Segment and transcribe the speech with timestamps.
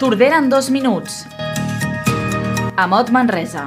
[0.00, 1.26] Tordera en dos minuts.
[2.80, 3.66] Amot Manresa.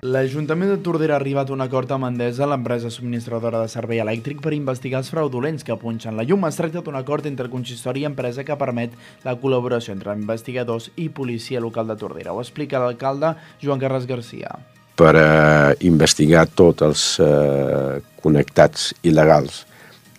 [0.00, 4.40] L'Ajuntament de Tordera ha arribat a un acord amb Endesa, l'empresa subministradora de servei elèctric,
[4.40, 6.48] per investigar els fraudulents que punxen la llum.
[6.48, 8.96] Es tracta d'un acord entre consistori i empresa que permet
[9.28, 12.32] la col·laboració entre investigadors i policia local de Tordera.
[12.32, 14.56] Ho explica l'alcalde Joan Carles Garcia.
[14.96, 19.66] Per eh, investigar tots els eh, connectats il·legals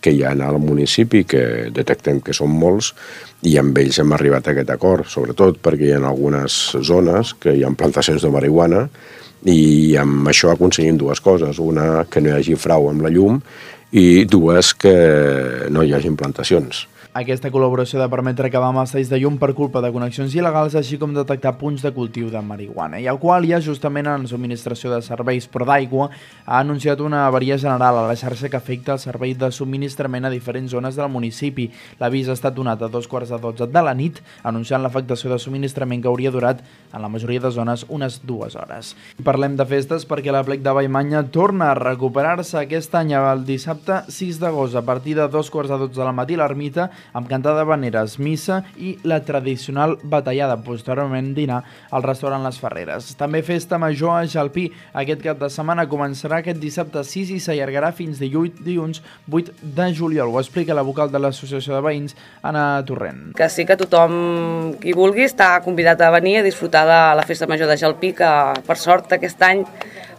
[0.02, 2.92] que hi ha al municipi, que detectem que són molts,
[3.48, 7.56] i amb ells hem arribat a aquest acord, sobretot perquè hi ha algunes zones que
[7.56, 8.88] hi ha plantacions de marihuana
[9.50, 11.60] i amb això aconseguim dues coses.
[11.60, 13.42] Una, que no hi hagi frau amb la llum
[13.92, 14.96] i dues, que
[15.74, 16.86] no hi hagi plantacions.
[17.12, 20.32] Aquesta col·laboració ha de permetre acabar amb els talls de llum per culpa de connexions
[20.32, 23.02] il·legals, així com detectar punts de cultiu de marihuana.
[23.04, 26.06] I el qual ja justament en subministració de serveis però d'aigua
[26.46, 30.32] ha anunciat una avaria general a la xarxa que afecta el servei de subministrament a
[30.32, 31.66] diferents zones del municipi.
[32.00, 35.42] L'avís ha estat donat a dos quarts de dotze de la nit, anunciant l'afectació de
[35.44, 38.94] subministrament que hauria durat en la majoria de zones unes dues hores.
[39.20, 44.00] Parlem de festes perquè la plec de Vallmanya torna a recuperar-se aquest any el dissabte
[44.08, 47.62] 6 d'agost a partir de dos quarts de dotze de la matí l'ermita amb cantada
[47.62, 53.12] d'habaneres, missa i la tradicional batallada, posteriorment dinar al restaurant Les Ferreres.
[53.20, 54.68] També festa major a Jalpí.
[54.94, 60.32] Aquest cap de setmana començarà aquest dissabte 6 i s'allargarà fins dilluns 8 de juliol.
[60.32, 63.32] Ho explica la vocal de l'Associació de Veïns, Anna Torrent.
[63.38, 67.50] Que sí que tothom qui vulgui està convidat a venir a disfrutar de la festa
[67.50, 68.32] major de Jalpí, que
[68.68, 69.66] per sort aquest any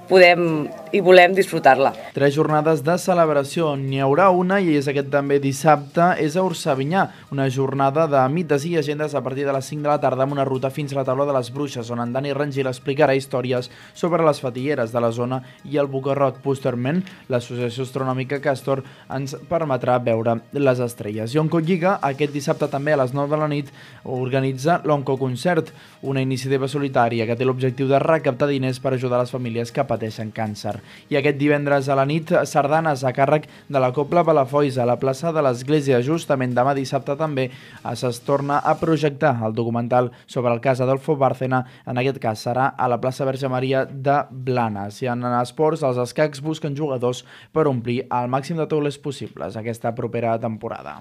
[0.09, 1.95] podem i volem disfrutar-la.
[2.13, 3.71] Tres jornades de celebració.
[3.81, 8.67] N'hi haurà una, i és aquest també dissabte, és a Ursavinyà, una jornada de mites
[8.69, 10.99] i agendes a partir de les 5 de la tarda amb una ruta fins a
[10.99, 15.01] la taula de les bruixes, on en Dani Rangil explicarà històries sobre les fatilleres de
[15.01, 16.43] la zona i el Bucarrot.
[16.45, 17.01] Posteriorment,
[17.33, 18.85] l'Associació Astronòmica Castor
[19.17, 21.33] ens permetrà veure les estrelles.
[21.33, 23.73] I Oncolliga, aquest dissabte també a les 9 de la nit,
[24.05, 29.73] organitza l'Oncoconcert, una iniciativa solitària que té l'objectiu de recaptar diners per ajudar les famílies
[29.73, 30.79] que pateixen càncer.
[31.13, 34.99] I aquest divendres a la nit, sardanes a càrrec de la Copla Palafolls a la
[34.99, 36.01] plaça de l'Església.
[36.03, 37.51] Justament demà dissabte també
[37.93, 41.65] es torna a projectar el documental sobre el cas Adolfo Bárcena.
[41.87, 45.03] En aquest cas serà a la plaça Verge Maria de Blanes.
[45.03, 49.95] I en esports, els escacs busquen jugadors per omplir el màxim de taules possibles aquesta
[49.95, 51.01] propera temporada.